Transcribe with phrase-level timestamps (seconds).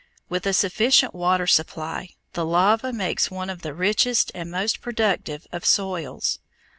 [0.29, 5.45] With a sufficient water supply, the lava makes one of the richest and most productive
[5.51, 6.39] of soils.